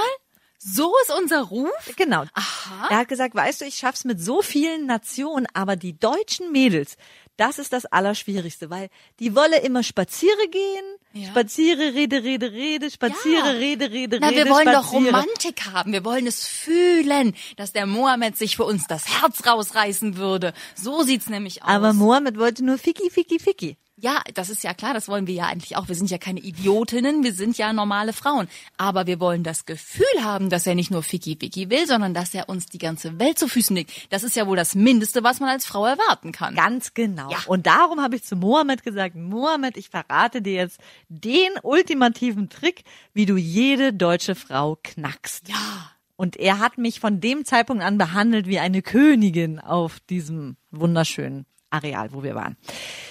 [0.62, 1.70] So ist unser Ruf.
[1.96, 2.24] Genau.
[2.34, 2.88] Aha.
[2.90, 6.98] Er hat gesagt, weißt du, ich schaff's mit so vielen Nationen, aber die deutschen Mädels,
[7.38, 10.84] das ist das Allerschwierigste, weil die wolle immer spaziere gehen,
[11.14, 11.28] Ja.
[11.30, 13.50] spaziere, rede, rede, rede, spaziere, Ja.
[13.52, 15.06] rede, rede, Na, rede, wir wollen doch spaziere.
[15.18, 15.92] Romantik haben.
[15.94, 20.52] Wir wollen es fühlen, dass der Mohammed sich für uns das Herz rausreißen würde.
[20.74, 21.70] So sieht's nämlich aus.
[21.70, 23.78] Aber Mohammed wollte nur Ficky, Ficky, Ficky.
[24.02, 25.88] Ja, das ist ja klar, das wollen wir ja eigentlich auch.
[25.88, 28.48] Wir sind ja keine Idiotinnen, wir sind ja normale Frauen.
[28.78, 32.34] Aber wir wollen das Gefühl haben, dass er nicht nur Ficky Ficky will, sondern dass
[32.34, 33.92] er uns die ganze Welt zu Füßen legt.
[34.10, 36.54] Das ist ja wohl das Mindeste, was man als Frau erwarten kann.
[36.54, 37.30] Ganz genau.
[37.30, 37.38] Ja.
[37.46, 42.84] Und darum habe ich zu Mohammed gesagt, Mohammed, ich verrate dir jetzt den ultimativen Trick,
[43.12, 45.48] wie du jede deutsche Frau knackst.
[45.48, 45.92] Ja.
[46.16, 51.44] Und er hat mich von dem Zeitpunkt an behandelt wie eine Königin auf diesem wunderschönen
[51.70, 52.56] Areal, wo wir waren.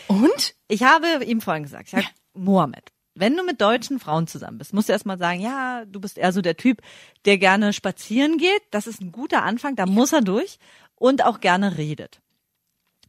[0.08, 0.56] Und?
[0.67, 4.74] Ich habe ihm vorhin gesagt, ich sag, Mohammed, wenn du mit deutschen Frauen zusammen bist,
[4.74, 6.82] musst du erstmal sagen, ja, du bist eher so der Typ,
[7.26, 8.62] der gerne spazieren geht.
[8.72, 10.60] Das ist ein guter Anfang, da muss er durch
[10.95, 12.22] und auch gerne redet.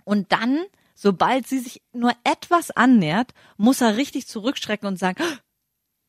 [0.05, 5.23] Und dann, sobald sie sich nur etwas annähert, muss er richtig zurückstrecken und sagen,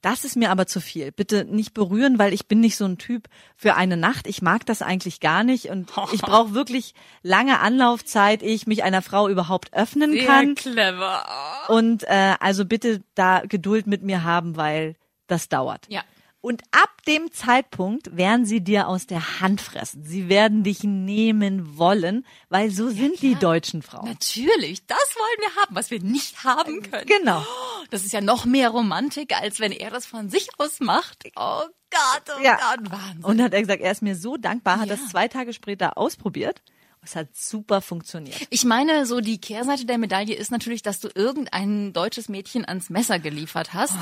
[0.01, 1.11] Das ist mir aber zu viel.
[1.11, 4.25] Bitte nicht berühren, weil ich bin nicht so ein Typ für eine Nacht.
[4.25, 8.83] Ich mag das eigentlich gar nicht und ich brauche wirklich lange Anlaufzeit, ehe ich mich
[8.83, 10.55] einer Frau überhaupt öffnen kann.
[10.55, 11.23] clever.
[11.67, 14.95] Und äh, also bitte da Geduld mit mir haben, weil
[15.27, 15.85] das dauert.
[15.87, 16.03] Ja.
[16.41, 20.03] Und ab dem Zeitpunkt werden sie dir aus der Hand fressen.
[20.03, 24.05] Sie werden dich nehmen wollen, weil so sind die deutschen Frauen.
[24.09, 27.05] Natürlich, das wollen wir haben, was wir nicht haben können.
[27.05, 27.45] Genau.
[27.91, 31.25] Das ist ja noch mehr Romantik, als wenn er das von sich aus macht.
[31.35, 32.55] Oh Gott, oh Ja.
[32.57, 33.23] Gott, Wahnsinn.
[33.23, 34.95] Und hat er gesagt, er ist mir so dankbar, hat Ja.
[34.95, 36.63] das zwei Tage später ausprobiert.
[37.03, 38.37] Es hat super funktioniert.
[38.51, 42.91] Ich meine, so die Kehrseite der Medaille ist natürlich, dass du irgendein deutsches Mädchen ans
[42.91, 43.95] Messer geliefert hast.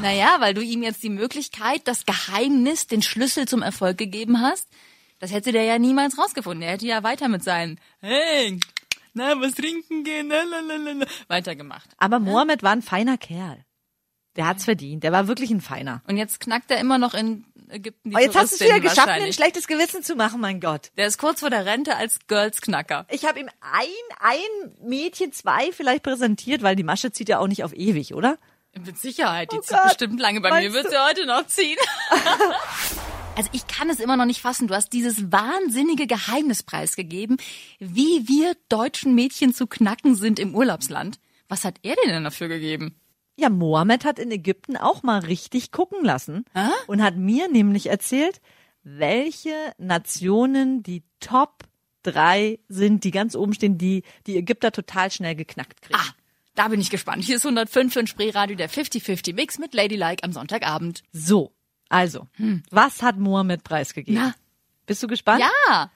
[0.00, 4.68] Naja, weil du ihm jetzt die Möglichkeit, das Geheimnis, den Schlüssel zum Erfolg gegeben hast.
[5.18, 6.62] Das hätte der ja niemals rausgefunden.
[6.62, 8.58] Er hätte ja weiter mit seinen, hey,
[9.12, 11.90] na, was trinken gehen, lalalala, weitergemacht.
[11.98, 13.64] Aber Mohammed war ein feiner Kerl.
[14.36, 15.04] Der hat's verdient.
[15.04, 16.02] Der war wirklich ein feiner.
[16.06, 18.70] Und jetzt knackt er immer noch in Ägypten die Oh, jetzt hast du es wieder
[18.76, 20.90] Touristin geschafft, mir ein schlechtes Gewissen zu machen, mein Gott.
[20.96, 23.06] Der ist kurz vor der Rente als Girls-Knacker.
[23.10, 23.86] Ich habe ihm ein,
[24.20, 28.38] ein Mädchen, zwei vielleicht präsentiert, weil die Masche zieht ja auch nicht auf ewig, oder?
[28.84, 29.84] Mit Sicherheit, die Oh zieht Gott.
[29.84, 30.40] bestimmt lange.
[30.40, 30.90] Bei mir Meinst wird du?
[30.90, 31.78] sie heute noch ziehen.
[33.36, 34.68] also ich kann es immer noch nicht fassen.
[34.68, 37.38] Du hast dieses wahnsinnige Geheimnis preisgegeben,
[37.78, 41.18] wie wir deutschen Mädchen zu knacken sind im Urlaubsland.
[41.48, 43.00] Was hat er dir denn dafür gegeben?
[43.38, 46.70] Ja, Mohammed hat in Ägypten auch mal richtig gucken lassen Ah?
[46.86, 48.40] und hat mir nämlich erzählt,
[48.82, 51.64] welche Nationen die Top
[52.02, 55.98] drei sind, die ganz oben stehen, die die Ägypter total schnell geknackt kriegen.
[55.98, 56.14] Ah,
[56.54, 57.24] da bin ich gespannt.
[57.24, 61.02] Hier ist 105 für ein Spreeradio, der 50-50 Mix mit Ladylike am Sonntagabend.
[61.12, 61.52] So,
[61.88, 62.28] also,
[62.70, 64.18] was hat Mohammed preisgegeben?
[64.20, 64.28] Hm.
[64.28, 64.34] Na?
[64.86, 65.42] Bist du gespannt?
[65.68, 65.90] Ja,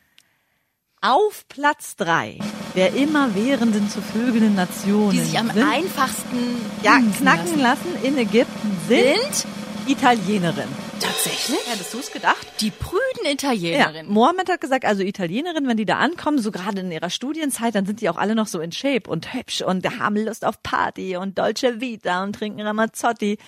[1.00, 2.38] Auf Platz drei
[2.74, 6.38] der immerwährenden zu vögelnden Nationen die sich am sind, einfachsten
[6.82, 9.46] ja, knacken lassen in Ägypten sind, Sind
[9.86, 10.74] Italienerinnen.
[11.00, 12.46] tatsächlich Hättest du es gedacht?
[12.60, 14.12] die prüden Ja, Italienerinnen.
[14.12, 17.86] Mohammed hat gesagt, also Italienerinnen, wenn die da ankommen, so gerade in ihrer Studienzeit, dann
[17.86, 21.16] sind die auch alle noch so in Shape und hübsch und haben Lust auf Party
[21.16, 23.38] und Dolce Vita und trinken Ramazzotti.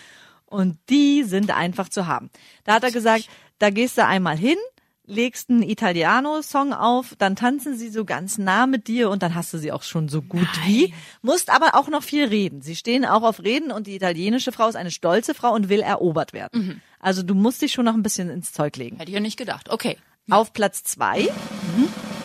[0.46, 2.28] Und die sind einfach zu haben.
[2.64, 4.56] Da hat er gesagt, da gehst du einmal hin,
[5.04, 9.52] legst einen Italiano-Song auf, dann tanzen sie so ganz nah mit dir und dann hast
[9.52, 10.94] du sie auch schon so gut wie.
[11.22, 12.62] Musst aber auch noch viel reden.
[12.62, 15.80] Sie stehen auch auf Reden und die italienische Frau ist eine stolze Frau und will
[15.80, 16.82] erobert werden.
[17.00, 18.98] Also du musst dich schon noch ein bisschen ins Zeug legen.
[18.98, 19.70] Hätte ich ja nicht gedacht.
[19.70, 19.98] Okay.
[20.30, 21.28] Auf Platz zwei,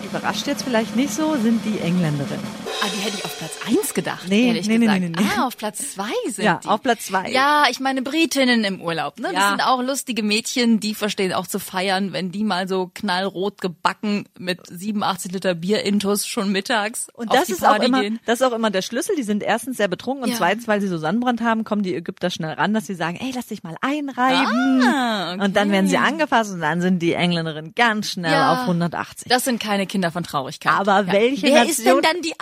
[0.06, 2.67] überrascht jetzt vielleicht nicht so, sind die Engländerinnen.
[2.82, 5.02] Ah, die hätte ich auf Platz eins gedacht, Nee, ehrlich nee, nee, gesagt.
[5.02, 5.28] nee, nee, nee.
[5.38, 6.68] Ah, auf Platz zwei sind Ja, die.
[6.68, 7.30] auf Platz zwei.
[7.32, 9.20] Ja, ich meine Britinnen im Urlaub.
[9.20, 9.30] Ne?
[9.32, 9.50] Das Ja.
[9.50, 14.26] sind auch lustige Mädchen, die verstehen auch zu feiern, wenn die mal so knallrot gebacken
[14.38, 18.02] mit 87 Liter Bier intus schon mittags Und auf das die ist auch Party immer,
[18.02, 18.20] gehen.
[18.26, 19.16] das ist auch immer der Schlüssel.
[19.16, 20.38] Die sind erstens sehr betrunken und Ja.
[20.38, 23.32] zweitens, weil sie so Sonnenbrand haben, kommen die Ägypter schnell ran, dass sie sagen, ey,
[23.36, 24.84] lass dich mal einreiben.
[24.84, 25.44] Ah, okay.
[25.44, 28.54] Und dann werden sie angefasst und dann sind die Engländerinnen ganz schnell Ja.
[28.54, 29.28] auf 180.
[29.30, 30.72] Das sind keine Kinder von Traurigkeit.
[30.74, 32.34] Aber welche Wer ist denn Nation- dann die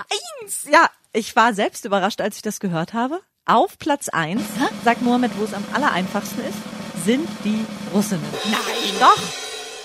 [0.41, 0.65] Eins?
[0.71, 3.21] Ja, ich war selbst überrascht, als ich das gehört habe.
[3.45, 4.41] Auf Platz eins,
[4.83, 6.57] sagt Mohammed, wo es am allereinfachsten ist,
[7.05, 8.25] sind die Russinnen.
[8.45, 8.99] Nein.
[8.99, 9.21] Doch.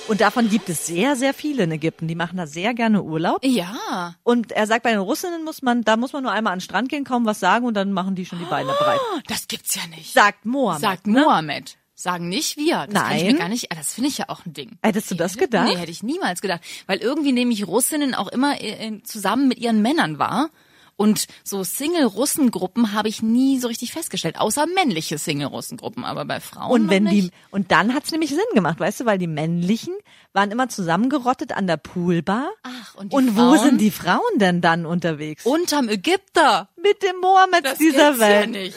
[0.08, 2.08] Und davon gibt es sehr, sehr viele in Ägypten.
[2.08, 3.44] Die machen da sehr gerne Urlaub.
[3.44, 4.16] Ja.
[4.24, 6.62] Und er sagt, bei den Russinnen muss man, da muss man nur einmal an den
[6.62, 8.98] Strand gehen, kaum was sagen und dann machen die schon die Beine breit.
[9.28, 10.12] Das gibt's ja nicht.
[10.12, 10.80] Sagt Mohammed.
[10.80, 11.20] Sagt ne?
[11.20, 11.76] Mohammed.
[12.00, 12.86] Sagen nicht wir.
[12.88, 13.36] Das kann ich Nein.
[13.36, 13.70] gar nicht.
[13.70, 14.78] ah, Das finde ich ja auch ein Ding.
[14.82, 15.68] Hättest du das gedacht?
[15.68, 16.62] Nee, hätte ich niemals gedacht.
[16.86, 20.48] Weil irgendwie nämlich Russinnen auch immer äh, zusammen mit ihren Männern war.
[20.96, 26.70] Und so Single-Russengruppen habe ich nie so richtig festgestellt, außer männliche Single-Russengruppen, aber bei Frauen
[26.72, 29.94] Und wenn die, und dann hat's nämlich Sinn gemacht, weißt du, weil die männlichen
[30.34, 32.50] waren immer zusammengerottet an der Poolbar.
[32.64, 33.58] Ach, und die und wo Frauen?
[33.60, 35.46] sind die Frauen denn dann unterwegs?
[35.46, 36.68] unterm Ägypter.
[36.76, 38.54] mit dem Mohammed Das dieser Welt.
[38.54, 38.76] Ja nicht.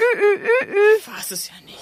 [1.13, 1.77] Was es ja nicht.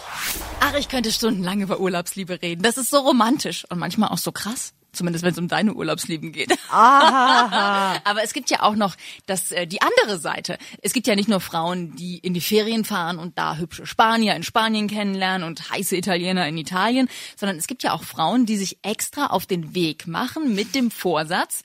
[0.63, 2.62] Ach, ich könnte stundenlang über Urlaubsliebe reden.
[2.62, 4.74] Das ist so romantisch und manchmal auch so krass.
[4.93, 6.52] Zumindest wenn es um deine Urlaubslieben geht.
[6.69, 8.95] Aber es gibt ja auch noch
[9.26, 10.60] das, äh, die andere Seite.
[10.82, 14.36] Es gibt ja nicht nur Frauen, die in die Ferien fahren und da hübsche Spanier
[14.36, 18.58] in Spanien kennenlernen und heiße Italiener in Italien, sondern es gibt ja auch Frauen, die
[18.58, 21.63] sich extra auf den Weg machen mit dem Vorsatz,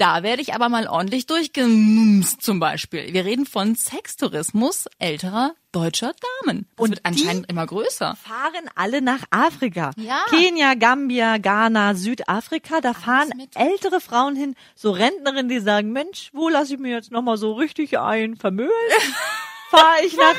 [0.00, 3.12] da werde ich aber mal ordentlich durchgemumst zum Beispiel.
[3.12, 6.12] Wir reden von Sextourismus älterer deutscher
[6.44, 6.66] Damen.
[6.76, 8.16] Das Und wird anscheinend immer größer.
[8.16, 9.90] fahren alle nach Afrika.
[9.96, 10.24] Ja.
[10.30, 16.48] Kenia, Gambia, Ghana, Südafrika, da fahren ältere Frauen hin, so Rentnerinnen, die sagen, Mensch, wo
[16.48, 18.36] lasse ich mir jetzt nochmal so richtig ein?
[18.36, 18.70] Vermögen?
[19.70, 20.34] Fahre ich nach,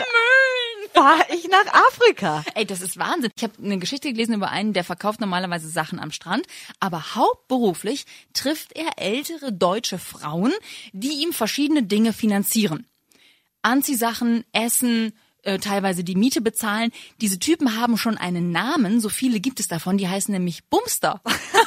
[0.93, 2.43] fahr ich nach Afrika.
[2.55, 3.31] Ey, das ist Wahnsinn.
[3.35, 6.45] Ich habe eine Geschichte gelesen über einen, der verkauft normalerweise Sachen am Strand,
[6.79, 10.53] aber hauptberuflich trifft er ältere deutsche Frauen,
[10.93, 12.85] die ihm verschiedene Dinge finanzieren.
[13.61, 16.91] Anziehsachen, Essen, äh, teilweise die Miete bezahlen.
[17.19, 21.21] Diese Typen haben schon einen Namen, so viele gibt es davon, die heißen nämlich Bumster.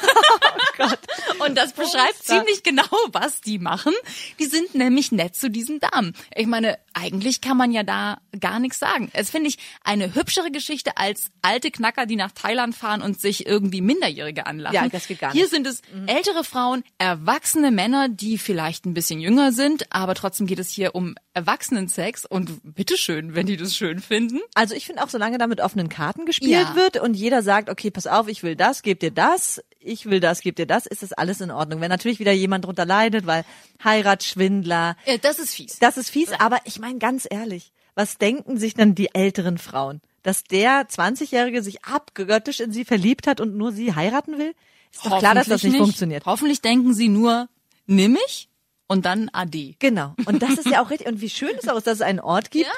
[1.39, 2.37] Und das beschreibt Bumster.
[2.39, 3.93] ziemlich genau, was die machen.
[4.39, 6.13] Die sind nämlich nett zu diesen Damen.
[6.35, 9.09] Ich meine, eigentlich kann man ja da gar nichts sagen.
[9.13, 13.45] Es finde ich eine hübschere Geschichte als alte Knacker, die nach Thailand fahren und sich
[13.45, 14.75] irgendwie Minderjährige anlachen.
[14.75, 15.51] Ja, das geht gar Hier nicht.
[15.51, 20.59] sind es ältere Frauen, erwachsene Männer, die vielleicht ein bisschen jünger sind, aber trotzdem geht
[20.59, 24.39] es hier um Erwachsenensex und bitteschön, wenn die das schön finden.
[24.53, 26.75] Also ich finde auch, solange da mit offenen Karten gespielt Ja.
[26.75, 30.19] wird und jeder sagt, okay, pass auf, ich will das, geb dir das, ich will
[30.19, 31.81] das, geb dir das, ist das alles in Ordnung.
[31.81, 33.43] Wenn natürlich wieder jemand drunter leidet, weil
[33.83, 35.79] Heiratsschwindler, Äh, das ist fies.
[35.79, 40.01] das ist fies, aber ich meine ganz ehrlich, was denken sich dann die älteren Frauen?
[40.23, 44.53] Dass der 20-Jährige sich abgöttisch in sie verliebt hat und nur sie heiraten will?
[44.91, 46.25] Ist doch klar, dass das Hoffentlich nicht, funktioniert.
[46.25, 47.47] Hoffentlich denken sie nur,
[47.85, 48.49] nimm mich
[48.87, 49.75] und dann ade.
[49.79, 50.15] Genau.
[50.25, 51.07] Und das ist ja auch richtig.
[51.07, 52.71] Und wie schön es auch ist, dass es einen Ort gibt, Ja.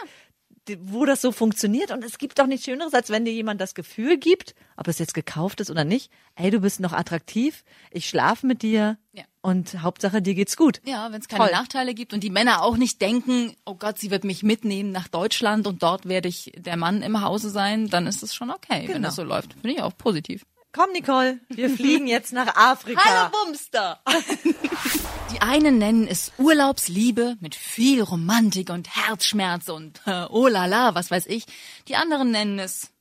[0.82, 1.91] Wo das so funktioniert.
[1.91, 4.99] Und es gibt doch nichts Schöneres, als wenn dir jemand das Gefühl gibt, ob es
[4.99, 9.23] jetzt gekauft ist oder nicht, ey, du bist noch attraktiv, ich schlafe mit dir Ja.
[9.41, 10.82] und Hauptsache dir geht's gut.
[10.86, 11.51] Ja, wenn es keine Toll.
[11.53, 15.08] Nachteile gibt und die Männer auch nicht denken, oh Gott, sie wird mich mitnehmen nach
[15.08, 18.82] Deutschland und dort werde ich der Mann im Hause sein, dann ist es schon okay,
[18.88, 19.08] wenn Genau.
[19.08, 19.53] das so läuft.
[19.53, 20.45] Finde ich auch positiv.
[20.77, 23.31] Komm, Nicole, wir fliegen jetzt nach Afrika.
[23.31, 23.99] Bumster!
[25.33, 30.93] Die einen nennen es Urlaubsliebe mit viel Romantik und Herzschmerz und äh, oh la la,
[30.93, 31.45] was weiß ich.
[31.87, 32.91] Die anderen nennen es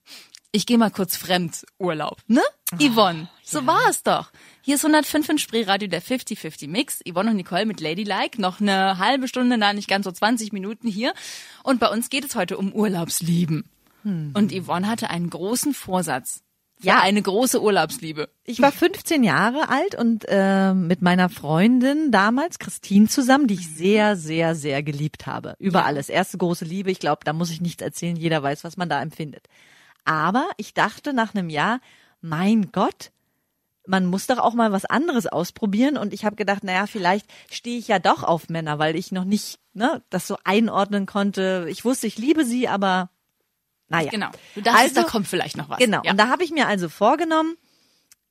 [0.53, 2.41] ich gehe mal kurz fremd Urlaub, ne?
[2.81, 4.31] Yvonne, so war es doch.
[4.63, 7.01] Hier ist 105 in Spreeradio der 50-50 Mix.
[7.07, 8.41] Yvonne und Nicole mit Ladylike.
[8.41, 11.13] Noch eine halbe Stunde, na nicht ganz so 20 Minuten hier.
[11.63, 13.69] Und bei uns geht es heute um Urlaubslieben.
[14.35, 16.43] Und Yvonne hatte einen großen Vorsatz.
[16.83, 17.01] Ja.
[17.01, 18.29] eine große Urlaubsliebe.
[18.45, 23.69] Ich war 15 Jahre alt und äh, mit meiner Freundin damals, Christine, zusammen, die ich
[23.69, 25.57] sehr, sehr, sehr geliebt habe.
[25.59, 26.09] Über alles.
[26.09, 26.91] Erste große Liebe.
[26.91, 28.17] Ich glaube, da muss ich nichts erzählen.
[28.17, 29.49] Jeder weiß, was man da empfindet.
[30.05, 31.81] Aber ich dachte nach einem Jahr,
[32.21, 33.11] mein Gott,
[33.87, 35.97] man muss doch auch mal was anderes ausprobieren.
[35.97, 39.25] Und ich habe gedacht, naja, vielleicht stehe ich ja doch auf Männer, weil ich noch
[39.25, 41.67] nicht ne, das so einordnen konnte.
[41.71, 43.11] Ich wusste, ich liebe sie, aber
[43.89, 44.11] naja.
[44.11, 44.31] Genau.
[44.55, 45.79] Du dachtest, Also- da kommt vielleicht noch was.
[45.79, 46.03] Genau.
[46.05, 46.11] Ja.
[46.11, 47.57] Und da habe ich mir also vorgenommen,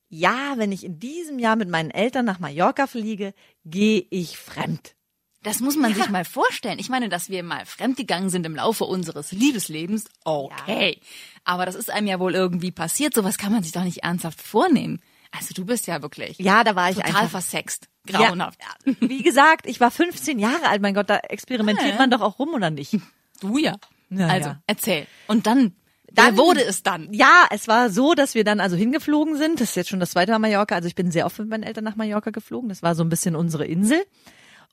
[0.08, 4.94] ja, wenn ich in diesem Jahr mit meinen Eltern nach Mallorca fliege, gehe ich fremd.
[5.42, 6.78] Das muss man sich mal vorstellen.
[6.80, 11.00] Ich meine, dass wir mal fremdgegangen sind im Laufe unseres Liebeslebens, okay.
[11.44, 13.14] Aber das ist einem ja wohl irgendwie passiert.
[13.14, 15.00] Sowas kann man sich doch nicht ernsthaft vornehmen.
[15.30, 17.30] Also du bist ja wirklich Ja, da war ich total einfach.
[17.30, 17.88] versext.
[18.06, 18.58] Grauenhaft.
[18.86, 20.82] Ja, wie gesagt, ich war 15 Jahre alt.
[20.82, 21.96] Mein Gott, da experimentiert Ja.
[21.98, 22.96] man doch auch rum oder nicht?
[23.40, 23.74] Du ja.
[24.10, 25.06] Ja, also, erzähl.
[25.26, 25.74] Und dann,
[26.12, 27.12] Dann- wer wurde es dann?
[27.12, 29.60] Ja, es war so, dass wir dann also hingeflogen sind.
[29.60, 30.74] Das ist jetzt schon das zweite Mal Mallorca.
[30.74, 32.68] Also ich bin sehr oft mit meinen Eltern nach Mallorca geflogen.
[32.68, 34.02] Das war so ein bisschen unsere Insel.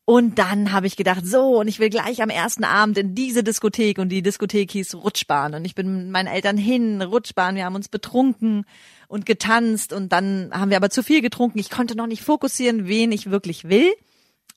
[0.05, 3.41] Und dann habe ich gedacht, so, und ich will gleich am ersten Abend in diese
[3.41, 5.53] Diskothek und die Diskothek hieß Rutschbahn.
[5.55, 8.65] Und ich bin mit meinen Eltern hin, Rutschbahn, wir haben uns betrunken
[9.07, 11.57] und getanzt und dann haben wir aber zu viel getrunken.
[11.57, 13.93] Ich konnte noch nicht fokussieren, wen ich wirklich will.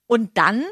[0.09, 0.65] Und dann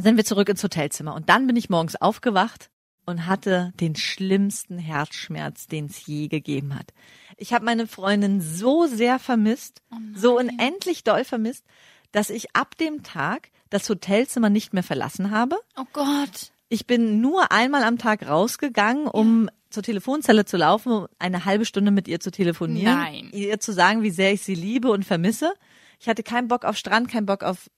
[0.00, 1.14] sind wir zurück ins Hotelzimmer.
[1.14, 2.70] Und dann bin ich morgens aufgewacht
[3.04, 6.92] und hatte den schlimmsten Herzschmerz, den es je gegeben hat.
[7.36, 9.82] Ich habe meine Freundin so sehr vermisst,
[10.14, 11.64] so unendlich doll vermisst,
[12.12, 15.58] dass ich ab dem Tag das Hotelzimmer nicht mehr verlassen habe.
[15.76, 16.52] Oh Gott.
[16.68, 21.64] Ich bin nur einmal am Tag rausgegangen, um zur Telefonzelle zu laufen, um eine halbe
[21.64, 23.30] Stunde mit ihr zu telefonieren, Nein.
[23.32, 25.54] ihr zu sagen, wie sehr ich sie liebe und vermisse.
[25.98, 27.70] Ich hatte keinen Bock auf Strand, keinen Bock auf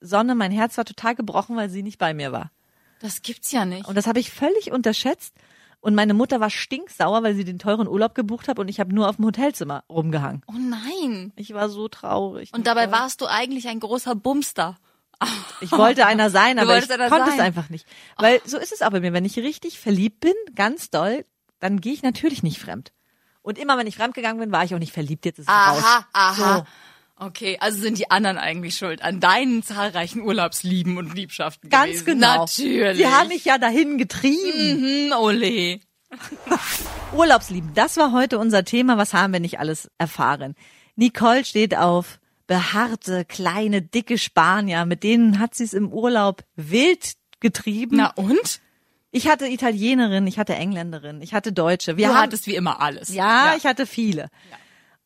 [0.00, 0.34] Sonne.
[0.34, 2.50] Mein Herz war total gebrochen, weil sie nicht bei mir war.
[3.00, 3.86] Das gibt's ja nicht.
[3.86, 5.34] Und das habe ich völlig unterschätzt.
[5.80, 8.94] Und meine Mutter war stinksauer, weil sie den teuren Urlaub gebucht hat und ich habe
[8.94, 10.42] nur auf dem Hotelzimmer rumgehangen.
[10.48, 11.32] oh nein.
[11.36, 12.52] Ich war so traurig.
[12.52, 14.76] Und dabei warst du eigentlich ein großer Bumster.
[15.62, 17.40] Ich wollte einer sein, aber ich konnte es sein.
[17.40, 17.86] einfach nicht.
[18.18, 19.14] Weil so ist es auch bei mir.
[19.14, 21.24] Wenn ich richtig verliebt bin, ganz doll,
[21.60, 22.92] dann gehe ich natürlich nicht fremd.
[23.40, 25.24] Und immer wenn ich fremd gegangen bin, war ich auch nicht verliebt.
[25.24, 25.82] Jetzt ist es raus.
[25.82, 26.56] Aha, aha.
[26.58, 26.66] So.
[27.18, 32.04] Okay, also sind die anderen eigentlich schuld an deinen zahlreichen Urlaubslieben und Liebschaften Ganz gewesen.
[32.04, 32.36] genau.
[32.40, 32.98] Natürlich.
[32.98, 35.08] Die haben mich ja dahin getrieben.
[35.10, 35.80] Hm, ole.
[37.16, 38.98] Urlaubslieben, das war heute unser Thema.
[38.98, 40.54] Was haben wir nicht alles erfahren?
[40.94, 44.84] Nicole steht auf behaarte, kleine, dicke Spanier.
[44.84, 47.96] Mit denen hat sie es im Urlaub wild getrieben.
[47.96, 48.60] Na und?
[49.10, 51.96] Ich hatte Italienerin, ich hatte Engländerin, ich hatte Deutsche.
[51.96, 53.08] Wir du haben, hattest wie immer alles.
[53.14, 54.28] ja, ich hatte viele.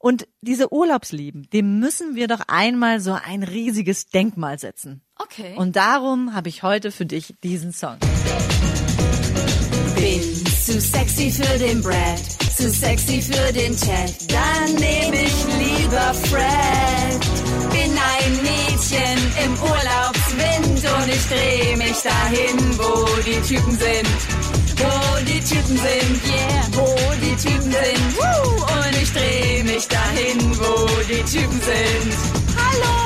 [0.03, 5.03] Und diese Urlaubslieben, dem müssen wir doch einmal so ein riesiges Denkmal setzen.
[5.17, 5.55] Okay.
[5.57, 7.99] Und darum habe ich heute für dich diesen Song.
[9.95, 10.23] Bin
[10.65, 12.19] zu sexy für den Brad,
[12.57, 14.33] zu sexy für den Chat.
[14.33, 17.21] Dann nehm ich lieber Fred.
[17.71, 24.50] Bin ein Mädchen im Urlaubswind und ich dreh mich dahin, wo die Typen sind.
[24.81, 26.87] Wo die Typen sind, yeah, wo
[27.21, 28.17] die Typen sind.
[28.17, 28.63] Woo!
[28.63, 32.15] Und ich dreh mich dahin, wo die Typen sind.
[32.57, 32.97] Hallo!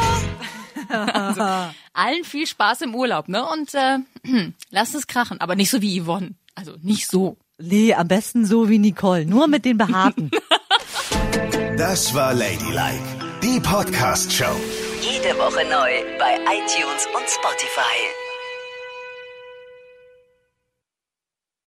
[1.93, 3.45] Allen viel Spaß im Urlaub, ne?
[3.47, 3.99] Und äh,
[4.71, 6.35] lasst es krachen, aber nicht so wie Yvonne.
[6.55, 7.37] Also nicht so.
[7.59, 10.31] Nee, am besten so wie Nicole, nur mit den Behaarten.
[11.77, 13.03] Das war Ladylike,
[13.43, 14.55] die Podcast-Show.
[15.01, 17.99] Jede Woche neu bei iTunes und Spotify.